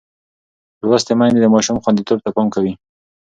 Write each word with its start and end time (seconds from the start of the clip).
لوستې 0.87 1.13
میندې 1.19 1.39
د 1.41 1.47
ماشوم 1.53 1.77
خوندیتوب 1.83 2.17
ته 2.25 2.29
پام 2.35 2.47
کوي. 2.55 2.73